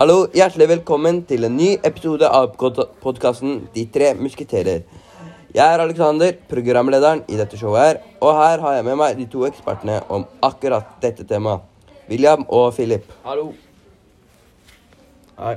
[0.00, 4.86] Hallo, hjertelig velkommen til en ny episode av podkasten De tre musketerer.
[5.52, 9.26] Jeg er Alexander, programlederen i dette showet her, og her har jeg med meg de
[9.28, 11.66] to ekspertene om akkurat dette temaet.
[12.08, 13.12] William og Philip.
[13.26, 13.50] Hallo.
[15.36, 15.52] Hei.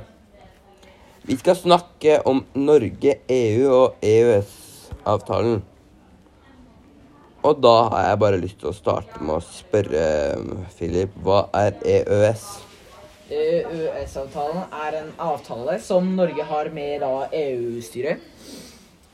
[1.24, 5.64] Vi skal snakke om Norge, EU og EØS-avtalen.
[7.48, 10.06] Og da har jeg bare lyst til å starte med å spørre
[10.76, 12.73] Philip, hva er EØS?
[13.32, 18.20] EØS-avtalen er en avtale som Norge har med EU-styret.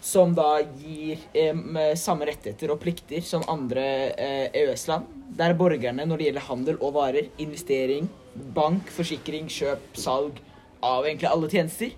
[0.01, 3.85] Som da gir eh, samme rettigheter og plikter som andre
[4.17, 5.07] eh, EØS-land.
[5.39, 8.09] Der borgerne når det gjelder handel og varer, investering,
[8.57, 10.41] bank, forsikring, kjøp, salg
[10.83, 11.93] av egentlig alle tjenester,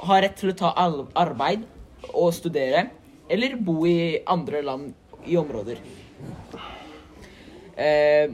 [0.00, 1.64] har rett til å ta arbeid
[2.10, 2.88] og studere
[3.30, 5.80] eller bo i andre land i områder.
[7.80, 8.28] Eh,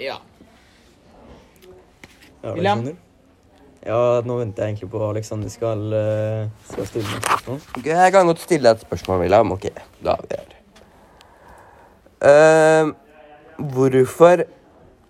[0.00, 0.20] ja.
[2.42, 2.84] Ja, William?
[3.86, 7.60] Ja, nå venter jeg egentlig på Alexander skal, eh, skal stille meg spørsmål.
[7.78, 9.52] Okay, Jeg kan godt stille deg et spørsmål, William.
[9.52, 9.68] Ok,
[10.04, 10.54] da er vi her.
[12.18, 12.92] Uh,
[13.70, 14.42] hvorfor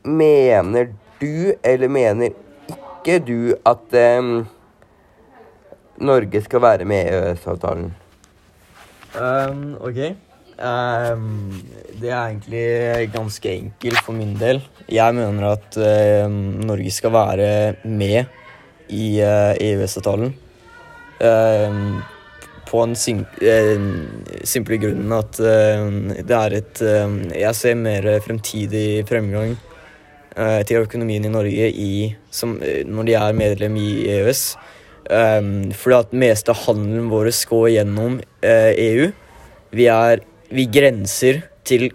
[0.04, 2.30] mener du, eller mener
[2.68, 4.46] ikke du, at um,
[5.98, 7.94] Norge skal være med i EØS-avtalen?
[9.16, 10.27] Um, ok.
[10.58, 11.54] Um,
[12.00, 14.58] det er egentlig ganske enkelt for min del.
[14.90, 15.76] Jeg mener at
[16.26, 17.50] um, Norge skal være
[17.86, 18.26] med
[18.90, 20.32] i uh, EØS-avtalen.
[21.22, 22.00] Um,
[22.68, 23.86] på den sim uh,
[24.46, 25.86] simple grunnen at uh,
[26.26, 26.82] det er et
[27.34, 29.56] Jeg ser mer fremtidig fremgang
[30.68, 31.92] til økonomien i Norge i,
[32.30, 34.42] som, når de er medlem i EØS.
[35.10, 39.08] Um, fordi at meste av handelen vår går gjennom EU.
[39.74, 40.22] Vi er
[40.54, 41.90] vi grenser til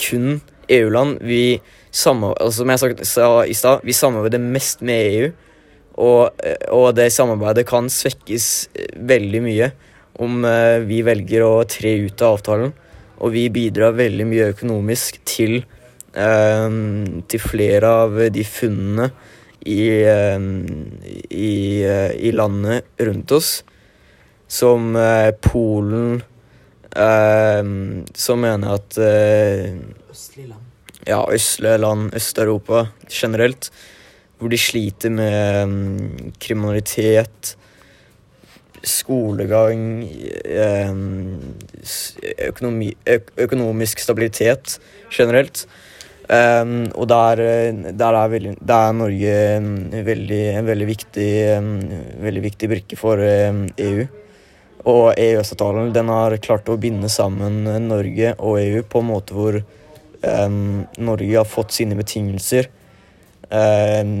[0.00, 1.18] kun EU-land.
[1.26, 5.30] Vi samarbeider, som jeg sa i stad, vi samarbeider mest med EU.
[6.00, 8.46] Og, og, det samarbeidet kan svekkes
[8.96, 9.66] veldig mye
[10.20, 12.72] om uh, vi velger å tre ut av avtalen.
[13.20, 15.58] Og vi bidrar veldig mye økonomisk til,
[16.16, 19.10] um, til flere av de funnene
[19.68, 20.46] i, um,
[21.28, 23.52] i, i landet rundt oss.
[24.50, 24.96] Som
[25.44, 26.22] Polen
[26.90, 30.66] Uh, så mener jeg at uh, Østlige land.
[31.06, 33.70] Ja, østlige land, Øst-Europa generelt.
[34.38, 37.56] Hvor de sliter med um, kriminalitet,
[38.82, 40.08] skolegang
[40.90, 41.56] um,
[42.48, 44.78] økonomi, øk Økonomisk stabilitet
[45.12, 45.66] generelt.
[46.30, 47.34] Um, og der,
[47.92, 51.30] der, er veldig, der, er Norge veldig, en veldig viktig,
[52.22, 54.06] veldig viktig brikke for EU.
[54.88, 59.58] Og EØS-avtalen den har klart å binde sammen Norge og EU på en måte hvor
[59.60, 62.70] um, Norge har fått sine betingelser
[63.50, 64.14] um,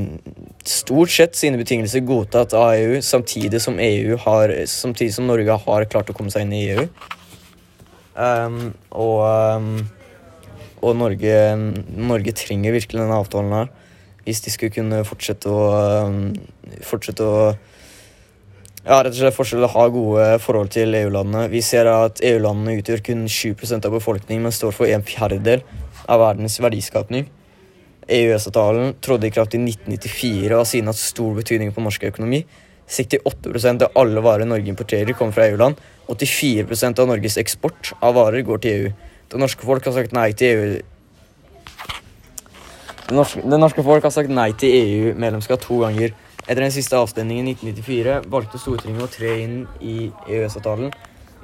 [0.66, 5.88] Stort sett sine betingelser godtatt av EU, samtidig som, EU har, samtidig som Norge har
[5.88, 6.84] klart å komme seg inn i EU.
[8.20, 8.58] Um,
[8.92, 9.80] og,
[10.84, 11.36] og Norge,
[11.96, 13.70] Norge, trenger virkelig denne avtalen her
[14.26, 15.62] hvis de skulle kunne fortsette å,
[16.84, 17.38] fortsette å
[18.84, 21.48] ja, rett og slett forskjell å ha gode forhold til EU-landene.
[21.52, 25.64] Vi ser at EU-landene utgjør kun 7% av befolkningen, men står for en fjerdedel
[26.08, 27.28] av verdens verdiskapning.
[28.10, 32.42] EØS-avtalen trådte i kraft i 1994 og har siden hatt stor betydning på norsk økonomi.
[32.90, 35.78] 68% av alle varer Norge importerer, kommer fra EU-land.
[36.10, 38.94] 84% av Norges eksport av varer går til EU.
[39.30, 40.80] Det norske folk har sagt nei til EU
[43.10, 46.12] Det norske, det norske folk har sagt nei til EU-medlemskap to ganger.
[46.50, 50.88] Etter den siste avstemningen i 1994 valgte Stortinget å tre inn i EØS-avtalen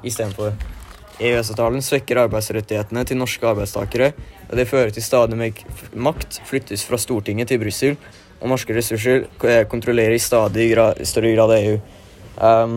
[0.03, 0.57] istedenfor.
[1.23, 4.09] EØS-avtalen svekker arbeidsrettighetene til norske arbeidstakere,
[4.49, 5.61] og det fører til stadig mer
[5.95, 7.95] makt flyttes fra Stortinget til Brussel,
[8.41, 9.23] og norske ressurser
[9.71, 11.79] kontrollerer i stadig grad, større grad EU.
[12.35, 12.75] Um,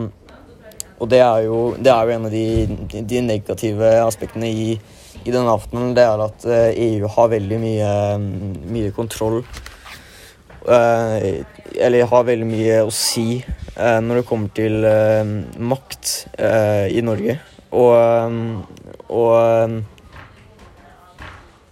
[1.02, 4.70] og det er, jo, det er, jo, en av de, de negative aspektene i,
[5.24, 5.97] i denne aftenen.
[5.98, 7.92] Det er at EU eh, e har veldig mye,
[8.70, 9.42] mye kontroll
[10.69, 15.24] eller har veldig mye å si uh, når det kommer til uh,
[15.57, 16.12] makt
[16.91, 17.39] i Norge.
[17.71, 17.97] Og,
[19.09, 19.80] og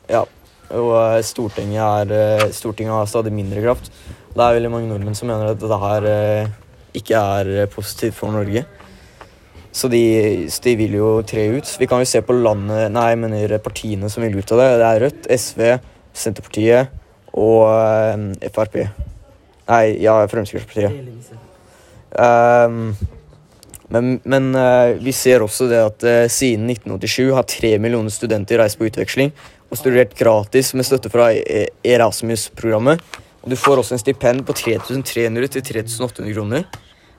[0.09, 0.25] Ja.
[0.69, 1.81] Og Stortinget,
[2.13, 3.87] er, Stortinget har stadig mindre kraft.
[4.35, 6.09] Det er veldig mange nordmenn som mener at dette her
[6.99, 8.67] ikke er positivt for Norge.
[9.73, 11.73] Så de, de, vil jo tre ut.
[11.81, 14.69] Vi kan jo se på landet, nei, jeg mener partiene som vil ut av det.
[14.81, 15.63] Det er Rødt, SV,
[16.19, 16.95] Senterpartiet
[17.39, 17.63] og
[18.15, 18.83] um, Frp.
[19.69, 21.37] Nei, ja, Fremskrittspartiet.
[22.19, 22.97] Um,
[23.93, 28.61] men, men uh, vi ser også det at uh, siden 1987 har tre millioner studenter
[28.61, 29.33] reist på utveksling
[29.69, 33.03] og studert gratis med støtte fra e- Erasmus-programmet.
[33.45, 36.65] Og du får også en stipend på 3300 til 3800 kroner.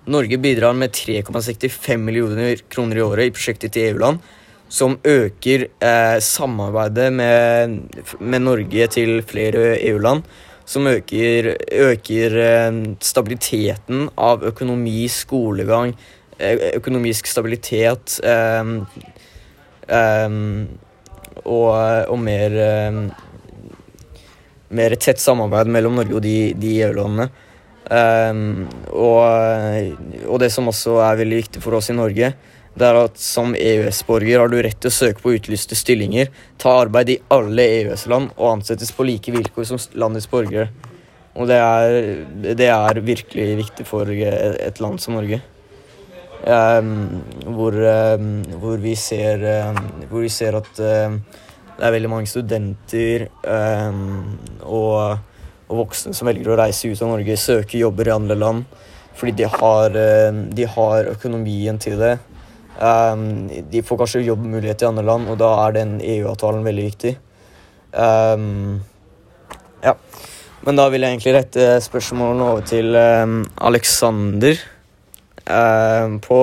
[0.10, 4.22] Norge bidrar med 3,65 millioner kroner i året i prosjektet til EU-land,
[4.70, 7.80] som øker eh, samarbeidet med,
[8.20, 10.22] med Norge til flere EU-land.
[10.70, 15.96] Som øker, øker eh, stabiliteten av økonomi, skolegang,
[16.38, 18.76] eh, økonomisk stabilitet eh,
[19.90, 20.38] eh,
[21.40, 21.72] og,
[22.14, 22.62] og mer
[24.70, 27.26] mer tett samarbeid mellom Norge og de, de EU-landene.
[28.94, 29.24] Og,
[30.28, 32.30] og det som også er veldig viktig for oss i Norge,
[32.80, 36.30] det er at som EØS-borger har du rett til å søke på utlyste stillinger,
[36.62, 40.70] ta arbeid i alle EØS-land og ansettes på like vilkår som landets borgere.
[41.40, 41.96] Og det er,
[42.58, 45.42] det er virkelig viktig for et land som Norge.
[46.40, 47.20] Um,
[47.52, 48.30] hvor, um,
[48.62, 53.26] hvor, vi ser, um, hvor vi ser at det er veldig mange studenter
[54.64, 55.20] og,
[55.68, 58.80] og, voksne som velger å reise ut av Norge, søke jobber i andre land
[59.20, 59.96] fordi de har,
[60.56, 62.14] de har økonomien til det.
[62.80, 67.12] Um, de får kanskje jobbmulighet i andre land, og da er den EU-avtalen veldig viktig.
[67.92, 68.80] Um,
[69.84, 69.96] ja.
[70.64, 74.60] Men da vil jeg egentlig rette spørsmålene over til um, Alexander.
[76.24, 76.40] på,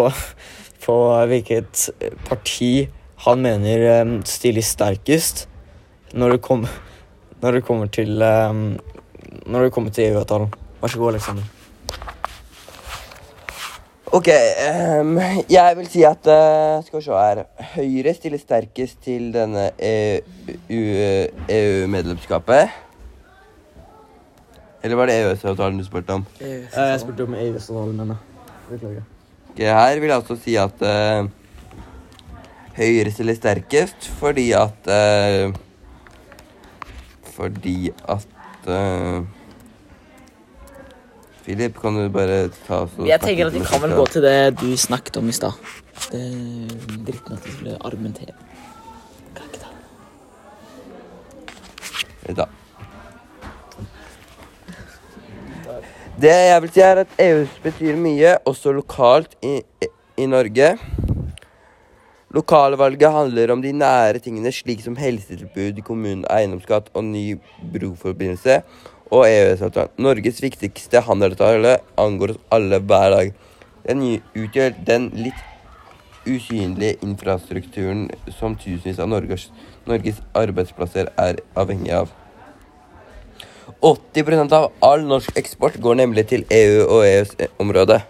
[0.83, 0.95] på
[1.31, 1.91] hvilket
[2.27, 2.89] parti
[3.23, 5.45] han mener stiller sterkest
[6.13, 6.67] når det, kom,
[7.43, 10.51] når det kommer til Når det kommer til EU-avtalen.
[10.81, 11.56] Vær så god, Alexander.
[14.15, 14.29] Ok,
[15.01, 15.17] um,
[15.51, 17.41] jeg vil si at uh, Skal vi se her
[17.73, 20.21] Høyre stiller sterkest til denne E
[20.71, 22.71] EU-medlemskapet.
[24.85, 26.25] Eller var det EØS-avtalen du spurte om?
[26.39, 28.13] EØS jeg spurte om EØS-avtalen, men
[28.71, 29.03] beklager.
[29.51, 31.27] Okay, her vil jeg også si at uh,
[32.79, 35.51] Høyre stiller sterkest fordi at uh,
[37.35, 38.29] Fordi at
[41.47, 44.73] Philip, kan du bare ta Jeg tenker at vi kan vel gå til det du
[44.75, 45.55] snakket om i stad.
[46.11, 46.23] Det
[47.07, 48.35] Dritten at du skulle argumentere.
[49.37, 49.71] Kan ikke ta
[52.27, 52.35] det.
[52.41, 52.47] Da.
[56.19, 59.61] Det jeg vil si, er at EU betyr mye, også lokalt i,
[60.19, 60.73] i Norge.
[62.35, 67.39] Lokalvalget handler om de nære tingene, slik som helsetilbud, kommunen, eiendomsskatt og ny
[67.71, 68.59] broforbindelse
[69.11, 69.93] og EØS-avtalen.
[70.03, 73.35] Norges viktigste handelsavtale angår oss alle hver dag.
[73.87, 74.03] Den
[74.35, 75.43] utgjør den litt
[76.27, 78.09] usynlige infrastrukturen
[78.39, 79.49] som tusenvis av Norges,
[79.87, 82.11] Norges arbeidsplasser er avhengig av.
[83.83, 88.01] 80% av all norsk eksport går nemlig til EU- og EØS-området.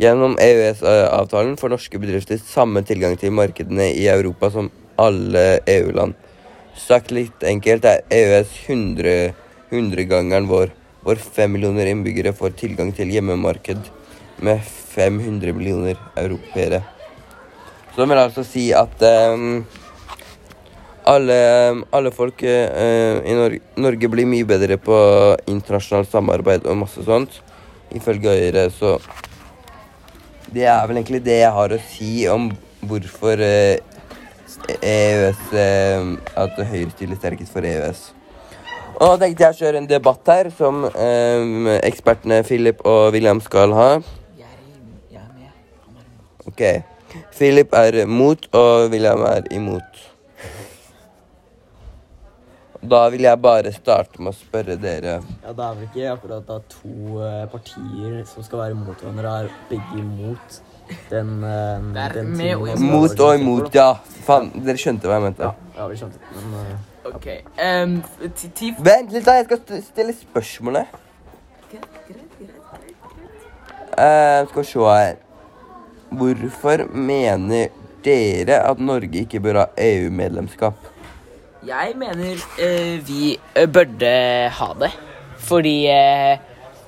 [0.00, 4.70] Gjennom EØS-avtalen får norske bedrifter samme tilgang til markedene i Europa som
[5.00, 6.12] alle EU-land.
[6.76, 9.32] Sagt litt enkelt er EØS 100
[9.70, 10.72] hundregangeren vår,
[11.06, 13.88] hvor fem millioner innbyggere får tilgang til hjemmemarked
[14.42, 14.60] med
[14.96, 16.82] 500 millioner europeere.
[17.94, 19.02] Så det vil altså si at
[19.32, 19.64] um,
[21.08, 21.36] alle,
[21.94, 24.96] alle, folk uh, i Norge, Norge, blir mye bedre på
[25.48, 27.40] internasjonalt samarbeid og masse sånt.
[27.94, 28.98] Ifølge Høyre, så
[30.52, 32.50] Det er vel egentlig det jeg har å si om
[32.86, 33.78] hvorfor uh,
[34.82, 38.15] EØS uh, At Høyre stiller sterkest for EØS.
[38.96, 43.42] Og da tenkte jeg å kjøre en debatt her som um, ekspertene Philip og William
[43.44, 43.90] skal ha.
[46.46, 46.62] OK.
[47.36, 50.04] Philip er mot, og William er imot.
[52.86, 56.44] Da vil jeg bare starte med å spørre dere Ja, Det er vel ikke akkurat
[56.46, 60.60] da to uh, partier som skal være imot hverandre, er begge imot
[61.10, 62.36] den, uh, den
[62.86, 63.96] Mot og imot, ja.
[64.28, 65.48] Faen, dere skjønte hva jeg mente.
[65.48, 66.22] Ja, ja vi skjønte.
[66.36, 67.26] Men uh, OK.
[67.58, 68.00] Um,
[68.82, 69.36] Vent litt, da.
[69.38, 70.90] Jeg skal stille spørsmålet.
[71.70, 72.56] Greit, greit, greit.
[73.96, 75.14] Uh, skal vi se her
[76.16, 77.70] Hvorfor mener
[78.04, 80.74] dere at Norge ikke bør ha EU-medlemskap?
[81.66, 83.38] Jeg mener uh, vi
[83.72, 84.12] burde
[84.58, 84.92] ha det.
[85.46, 86.38] Fordi uh,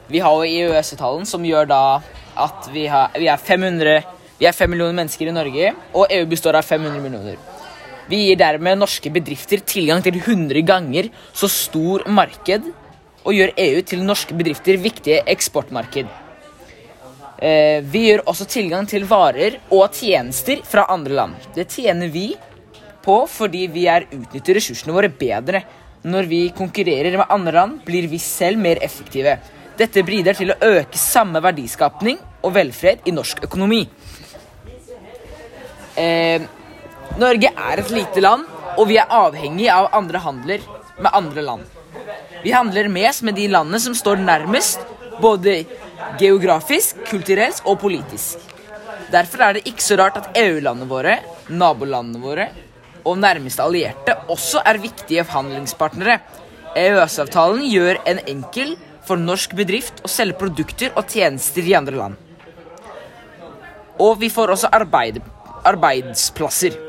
[0.08, 1.82] vi har jo EØS-avtalen, som gjør da
[2.38, 4.02] at vi, har, vi, er 500,
[4.38, 7.57] vi er 5 millioner mennesker i Norge, og EU består av 500 millioner.
[8.08, 12.70] Vi gir dermed norske bedrifter tilgang til 100 ganger så stor marked
[13.28, 16.08] og gjør EU til norske bedrifter viktige eksportmarked.
[17.38, 21.36] Eh, vi gjør også tilgang til varer og tjenester fra andre land.
[21.54, 22.32] Det tjener vi
[23.04, 25.62] på fordi vi er utnytter ressursene våre bedre.
[26.08, 29.36] Når vi konkurrerer med andre land, blir vi selv mer effektive.
[29.78, 33.84] Dette bidrar til å øke samme verdiskapning og velfred i norsk økonomi.
[35.98, 36.42] Eh,
[37.18, 38.44] Norge er et lite land,
[38.78, 40.62] og vi er avhengig av andre handler
[40.98, 41.64] med andre land.
[42.44, 44.78] Vi handler mest med de landene som står nærmest,
[45.18, 45.64] både
[46.20, 48.38] geografisk, kulturelt og politisk.
[49.10, 51.18] Derfor er det ikke så rart at EU-landene våre,
[51.50, 52.48] nabolandene våre
[53.02, 56.20] og nærmeste allierte også er viktige handlingspartnere.
[56.78, 58.76] EØS-avtalen gjør en enkel
[59.08, 62.18] for norsk bedrift å selge produkter og tjenester i andre land.
[63.98, 65.18] Og vi får også arbeid,
[65.66, 66.87] arbeidsplasser.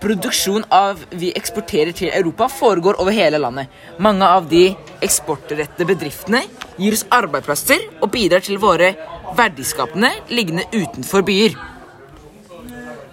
[0.00, 3.72] Produksjon av vi eksporterer til Europa foregår over hele landet.
[3.98, 4.68] Mange av de
[5.04, 6.42] eksportrettede bedriftene
[6.76, 8.92] gir oss arbeidsplasser og bidrar til våre
[9.36, 11.56] verdiskapende liggende utenfor byer.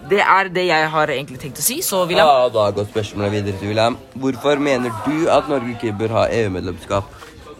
[0.04, 2.28] Det er det jeg har egentlig tenkt å si, så William.
[2.28, 3.96] Ja, da går spørsmålet videre til William.
[4.20, 7.08] Hvorfor mener du at Norge ikke bør ha EU-medlemskap?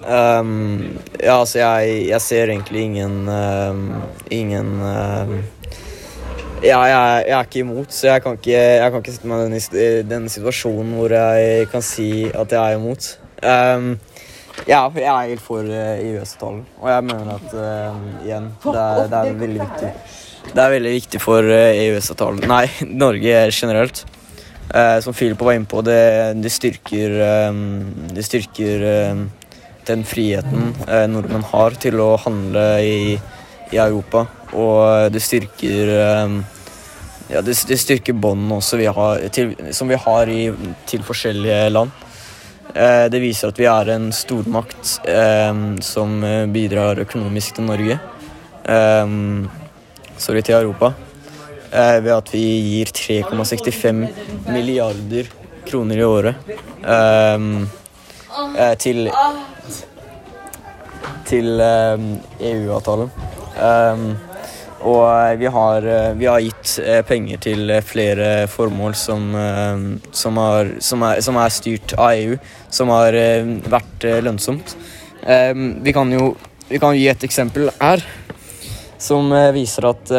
[0.05, 5.39] Um, ja, altså, jeg, jeg ser egentlig ingen um, Ingen um,
[6.65, 9.45] ja, jeg, jeg er ikke imot, så jeg kan ikke, jeg kan ikke sette meg
[9.45, 13.09] i den, den situasjonen hvor jeg kan si at jeg er imot.
[13.45, 13.95] Um,
[14.65, 19.01] ja, jeg er helt for uh, EØS-avtalen, og jeg mener at um, igjen, det er,
[19.13, 19.91] det er veldig viktig.
[20.45, 22.65] Det er veldig viktig for uh, EØS-avtalen Nei,
[23.05, 24.05] Norge generelt.
[24.73, 26.01] Uh, som Philip var inne på, det,
[26.41, 27.19] det styrker
[27.51, 27.59] um,
[28.17, 29.27] Det styrker um,
[29.85, 33.19] den friheten uh, nordmenn har til å handle i,
[33.69, 34.25] i Europa.
[34.57, 35.93] Og det styrker
[36.25, 36.41] um,
[37.29, 40.43] ja, det, det styrker båndene også vi har, til, som vi har i,
[40.91, 42.05] til forskjellige land.
[42.75, 46.21] Eh, det viser at vi er en stormakt eh, som
[46.53, 47.99] bidrar økonomisk til Norge.
[48.65, 49.19] Eh,
[50.19, 50.95] sorry, til Europa.
[51.75, 54.05] Eh, ved at vi gir 3,65
[54.47, 55.31] milliarder
[55.67, 56.51] kroner i året
[56.87, 57.47] eh,
[58.63, 59.11] eh, til
[61.25, 63.11] til EU-avtalen.
[64.85, 69.31] Og eh, vi har, eh, vi har gitt eh, penger til flere formål som,
[70.13, 72.37] som, har, som, er, som, er, styrt av EU,
[72.69, 73.17] som har
[73.71, 74.77] vært lønnsomt.
[75.25, 76.35] Vi kan jo
[76.69, 78.01] vi kan gi et eksempel her,
[79.01, 80.11] som viser at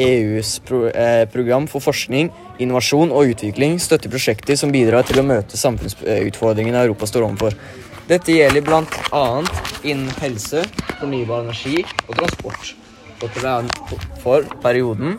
[0.00, 6.84] EUs program for forskning, innovasjon og utvikling støtter prosjekter som bidrar til å møte samfunnsutfordringene
[6.88, 7.56] Europa står overfor.
[8.08, 9.24] Dette gjelder bl.a.
[9.84, 10.64] innen helse,
[10.98, 12.78] fornybar energi og transport
[14.22, 15.18] for perioden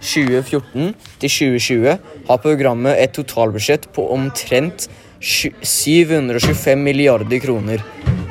[0.00, 1.96] 2014 til 2020
[2.28, 4.88] har programmet et totalbudsjett på omtrent
[5.20, 7.82] 725 milliarder kroner.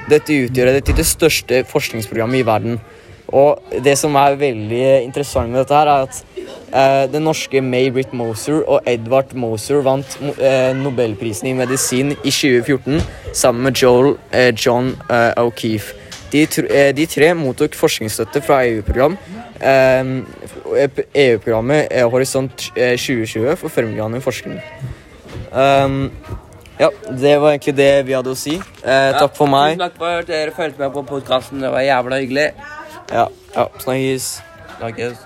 [0.08, 2.80] Dette utgjør det til det største forskningsprogrammet i verden.
[3.28, 6.22] Og det som er veldig interessant med dette, her er at
[6.72, 13.02] eh, den norske May-Britt Moser og Edvard Moser vant eh, nobelprisen i medisin i 2014
[13.34, 16.07] sammen med Joel, eh, John eh, O'Keefe.
[16.32, 19.18] De, eh, de, tre mottok forskningsstøtte fra EU-program.
[21.16, 24.60] EU-programmet er Horisont 2020 for fremragende forskning.
[25.54, 26.12] Um,
[26.80, 26.90] ja,
[27.22, 28.58] det var egentlig det vi hadde å si.
[28.58, 29.80] Eh, takk for meg.
[29.82, 31.64] Takk for at dere fulgte med på podkasten.
[31.64, 32.52] Det var jævla hyggelig.
[33.10, 34.30] Ja, ja snakkes.
[34.78, 35.24] Snakkes.